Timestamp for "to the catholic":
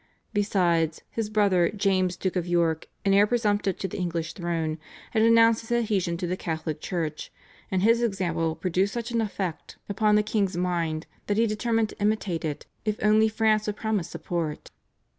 6.17-6.81